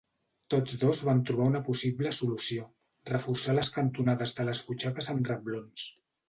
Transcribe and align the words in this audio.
Tots 0.51 0.77
dos 0.83 1.01
van 1.09 1.19
trobar 1.29 1.49
una 1.49 1.61
possible 1.67 2.13
solució: 2.19 2.65
reforçar 3.11 3.55
les 3.59 3.71
cantonades 3.77 4.35
de 4.41 4.47
les 4.49 4.63
butxaques 4.71 5.13
amb 5.15 5.31
reblons. 5.35 5.87